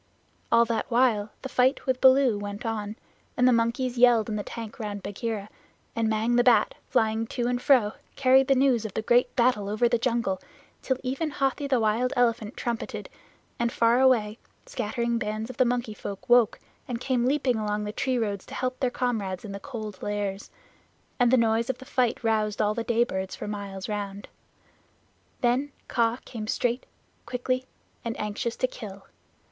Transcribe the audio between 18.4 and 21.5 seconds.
to help their comrades in the Cold Lairs, and the